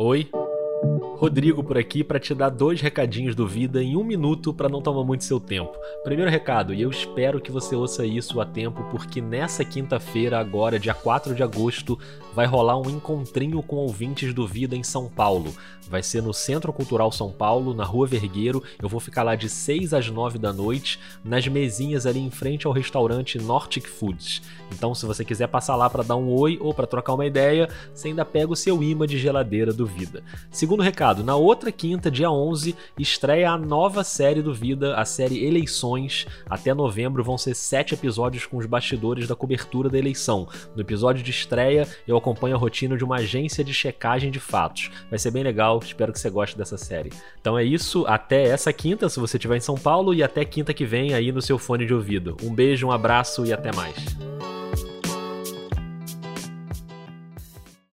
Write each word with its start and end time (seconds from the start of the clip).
Oi? 0.00 0.30
Rodrigo 0.82 1.62
por 1.62 1.76
aqui 1.76 2.02
para 2.02 2.18
te 2.18 2.34
dar 2.34 2.48
dois 2.48 2.80
recadinhos 2.80 3.34
do 3.34 3.46
Vida 3.46 3.82
em 3.82 3.94
um 3.94 4.02
minuto 4.02 4.54
para 4.54 4.70
não 4.70 4.80
tomar 4.80 5.04
muito 5.04 5.22
seu 5.22 5.38
tempo. 5.38 5.76
Primeiro 6.02 6.30
recado, 6.30 6.72
e 6.72 6.80
eu 6.80 6.88
espero 6.88 7.42
que 7.42 7.52
você 7.52 7.76
ouça 7.76 8.06
isso 8.06 8.40
a 8.40 8.46
tempo, 8.46 8.82
porque 8.90 9.20
nessa 9.20 9.62
quinta-feira, 9.62 10.38
agora, 10.38 10.78
dia 10.78 10.94
4 10.94 11.34
de 11.34 11.42
agosto, 11.42 11.98
vai 12.34 12.46
rolar 12.46 12.78
um 12.78 12.88
encontrinho 12.88 13.62
com 13.62 13.76
ouvintes 13.76 14.32
do 14.32 14.46
Vida 14.46 14.74
em 14.74 14.82
São 14.82 15.10
Paulo. 15.10 15.54
Vai 15.90 16.02
ser 16.02 16.22
no 16.22 16.32
Centro 16.32 16.72
Cultural 16.72 17.10
São 17.10 17.30
Paulo, 17.30 17.74
na 17.74 17.84
Rua 17.84 18.06
Vergueiro. 18.06 18.62
Eu 18.80 18.88
vou 18.88 19.00
ficar 19.00 19.24
lá 19.24 19.34
de 19.34 19.48
6 19.48 19.92
às 19.92 20.08
9 20.08 20.38
da 20.38 20.52
noite, 20.52 21.00
nas 21.22 21.46
mesinhas 21.48 22.06
ali 22.06 22.20
em 22.20 22.30
frente 22.30 22.66
ao 22.66 22.72
restaurante 22.72 23.38
Nordic 23.38 23.88
Foods. 23.88 24.40
Então, 24.72 24.94
se 24.94 25.04
você 25.04 25.24
quiser 25.24 25.48
passar 25.48 25.74
lá 25.74 25.90
para 25.90 26.04
dar 26.04 26.16
um 26.16 26.32
oi 26.32 26.56
ou 26.60 26.72
para 26.72 26.86
trocar 26.86 27.14
uma 27.14 27.26
ideia, 27.26 27.68
você 27.92 28.08
ainda 28.08 28.24
pega 28.24 28.52
o 28.52 28.56
seu 28.56 28.82
imã 28.82 29.04
de 29.04 29.18
geladeira 29.18 29.72
do 29.72 29.84
Vida. 29.84 30.22
Segundo 30.52 30.69
recado, 30.78 31.24
na 31.24 31.34
outra 31.34 31.72
quinta, 31.72 32.10
dia 32.10 32.30
11, 32.30 32.76
estreia 32.98 33.50
a 33.50 33.58
nova 33.58 34.04
série 34.04 34.42
do 34.42 34.54
Vida, 34.54 34.96
a 34.96 35.04
série 35.04 35.44
Eleições. 35.44 36.26
Até 36.48 36.72
novembro 36.72 37.24
vão 37.24 37.36
ser 37.36 37.54
sete 37.54 37.94
episódios 37.94 38.46
com 38.46 38.56
os 38.56 38.66
bastidores 38.66 39.26
da 39.26 39.34
cobertura 39.34 39.88
da 39.88 39.98
eleição. 39.98 40.48
No 40.74 40.82
episódio 40.82 41.22
de 41.22 41.30
estreia, 41.30 41.88
eu 42.06 42.16
acompanho 42.16 42.54
a 42.54 42.58
rotina 42.58 42.96
de 42.96 43.04
uma 43.04 43.16
agência 43.16 43.64
de 43.64 43.74
checagem 43.74 44.30
de 44.30 44.38
fatos. 44.38 44.90
Vai 45.08 45.18
ser 45.18 45.30
bem 45.30 45.42
legal, 45.42 45.80
espero 45.82 46.12
que 46.12 46.20
você 46.20 46.30
goste 46.30 46.56
dessa 46.56 46.78
série. 46.78 47.10
Então 47.40 47.58
é 47.58 47.64
isso, 47.64 48.04
até 48.06 48.44
essa 48.44 48.72
quinta, 48.72 49.08
se 49.08 49.18
você 49.18 49.36
estiver 49.36 49.56
em 49.56 49.60
São 49.60 49.76
Paulo, 49.76 50.14
e 50.14 50.22
até 50.22 50.44
quinta 50.44 50.72
que 50.72 50.84
vem 50.84 51.14
aí 51.14 51.32
no 51.32 51.42
seu 51.42 51.58
fone 51.58 51.86
de 51.86 51.94
ouvido. 51.94 52.36
Um 52.42 52.54
beijo, 52.54 52.86
um 52.86 52.92
abraço 52.92 53.44
e 53.44 53.52
até 53.52 53.74
mais. 53.74 54.29